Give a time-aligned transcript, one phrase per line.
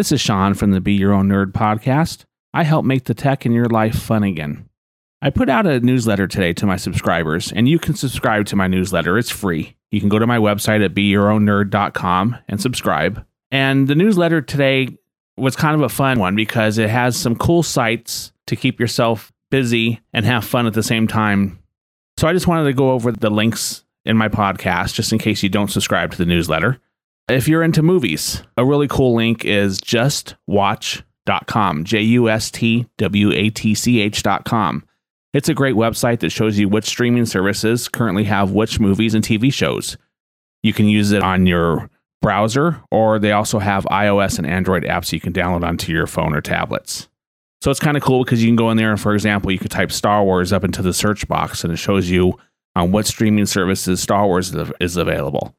[0.00, 2.24] This is Shawn from the Be Your Own Nerd podcast.
[2.54, 4.66] I help make the tech in your life fun again.
[5.20, 8.66] I put out a newsletter today to my subscribers, and you can subscribe to my
[8.66, 9.18] newsletter.
[9.18, 9.76] It's free.
[9.90, 13.26] You can go to my website at beyourownnerd.com and subscribe.
[13.50, 14.96] And the newsletter today
[15.36, 19.30] was kind of a fun one because it has some cool sites to keep yourself
[19.50, 21.58] busy and have fun at the same time.
[22.16, 25.42] So I just wanted to go over the links in my podcast just in case
[25.42, 26.80] you don't subscribe to the newsletter.
[27.28, 33.32] If you're into movies, a really cool link is justwatch.com, J U S T W
[33.32, 34.84] A T C H.com.
[35.32, 39.24] It's a great website that shows you which streaming services currently have which movies and
[39.24, 39.96] TV shows.
[40.62, 41.88] You can use it on your
[42.20, 46.34] browser, or they also have iOS and Android apps you can download onto your phone
[46.34, 47.08] or tablets.
[47.62, 49.58] So it's kind of cool because you can go in there and, for example, you
[49.58, 52.36] could type Star Wars up into the search box and it shows you
[52.74, 55.54] on what streaming services Star Wars is available.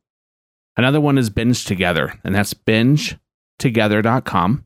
[0.77, 4.66] Another one is Binge Together, and that's bingetogether.com.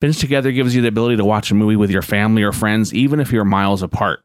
[0.00, 2.94] Binge Together gives you the ability to watch a movie with your family or friends,
[2.94, 4.20] even if you're miles apart.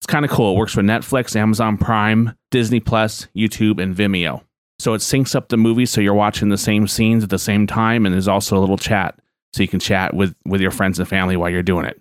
[0.00, 0.54] It's kind of cool.
[0.54, 4.42] It works with Netflix, Amazon Prime, Disney Plus, YouTube, and Vimeo.
[4.78, 7.66] So it syncs up the movie so you're watching the same scenes at the same
[7.66, 9.18] time, and there's also a little chat
[9.52, 12.00] so you can chat with, with your friends and family while you're doing it.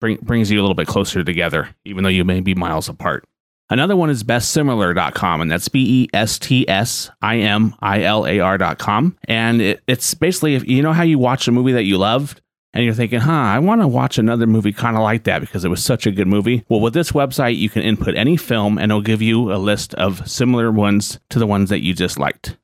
[0.00, 3.24] Bring, brings you a little bit closer together, even though you may be miles apart.
[3.68, 8.26] Another one is bestsimilar.com, and that's B E S T S I M I L
[8.26, 9.16] A R.com.
[9.24, 12.40] And it, it's basically, if you know how you watch a movie that you loved,
[12.76, 15.64] and you're thinking, huh, I want to watch another movie kind of like that because
[15.64, 16.62] it was such a good movie.
[16.68, 19.94] Well, with this website, you can input any film and it'll give you a list
[19.94, 22.58] of similar ones to the ones that you just liked.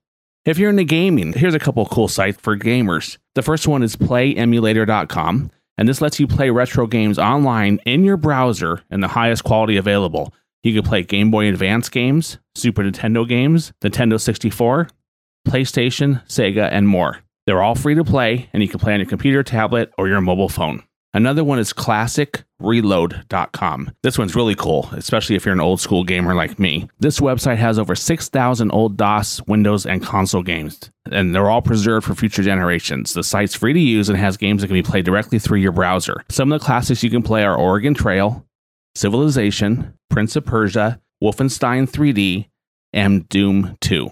[0.44, 3.16] If you're into gaming, here's a couple cool sites for gamers.
[3.34, 8.18] The first one is playemulator.com, and this lets you play retro games online in your
[8.18, 10.34] browser in the highest quality available.
[10.62, 14.88] You can play Game Boy Advance games, Super Nintendo games, Nintendo 64,
[15.46, 17.18] PlayStation, Sega, and more.
[17.46, 20.20] They're all free to play, and you can play on your computer, tablet, or your
[20.20, 20.84] mobile phone.
[21.14, 23.90] Another one is classicreload.com.
[24.02, 26.88] This one's really cool, especially if you're an old school gamer like me.
[27.00, 32.06] This website has over 6,000 old DOS, Windows, and console games, and they're all preserved
[32.06, 33.12] for future generations.
[33.12, 35.72] The site's free to use and has games that can be played directly through your
[35.72, 36.24] browser.
[36.30, 38.46] Some of the classics you can play are Oregon Trail,
[38.94, 42.46] Civilization, Prince of Persia, Wolfenstein 3D,
[42.92, 44.10] and Doom 2.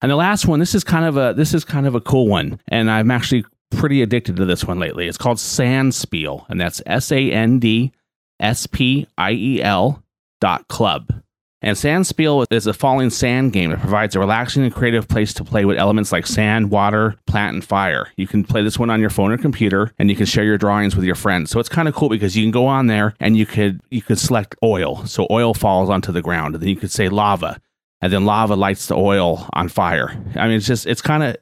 [0.00, 2.28] And the last one, this is kind of a this is kind of a cool
[2.28, 5.08] one, and I'm actually pretty addicted to this one lately.
[5.08, 7.92] It's called Sandspiel, and that's S A N D
[8.38, 10.04] S P I E L
[10.40, 11.12] dot club.
[11.60, 15.44] And Sandspiel is a falling sand game that provides a relaxing and creative place to
[15.44, 18.12] play with elements like sand, water, plant, and fire.
[18.16, 20.56] You can play this one on your phone or computer, and you can share your
[20.56, 21.50] drawings with your friends.
[21.50, 24.02] So it's kind of cool because you can go on there and you could you
[24.02, 27.60] could select oil, so oil falls onto the ground, and then you could say lava,
[28.00, 30.10] and then lava lights the oil on fire.
[30.36, 31.36] I mean, it's just it's kind of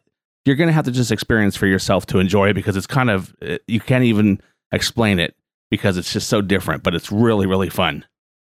[0.47, 3.37] you're gonna have to just experience for yourself to enjoy it because it's kind of
[3.43, 4.41] eh, you can't even
[4.73, 5.37] explain it
[5.71, 8.03] because it's just so different, but it's really really fun.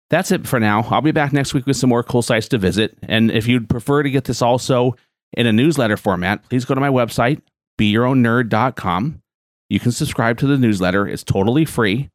[0.09, 0.81] That's it for now.
[0.89, 2.97] I'll be back next week with some more cool sites to visit.
[3.03, 4.95] And if you'd prefer to get this also
[5.33, 7.41] in a newsletter format, please go to my website,
[7.79, 9.21] beyourownnerd.com.
[9.69, 12.09] You can subscribe to the newsletter, it's totally free.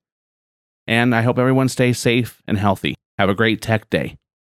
[0.86, 2.94] And I hope everyone stays safe and healthy.
[3.16, 4.16] Have a great tech day.